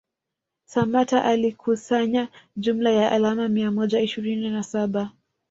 Samatta 0.65 1.23
alikusanya 1.23 2.27
jumla 2.57 2.91
ya 2.91 3.11
alama 3.11 3.47
mia 3.47 3.71
moja 3.71 4.01
ishirini 4.01 4.49
na 4.49 4.63
saba 4.63 5.11